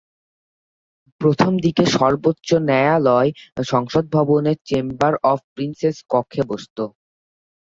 [1.21, 3.29] প্রথম দিকে সর্বোচ্চ ন্যায়ালয়
[3.63, 6.77] সংসদ ভবনের চেম্বার অফ প্রিন্সেস কক্ষে বসত।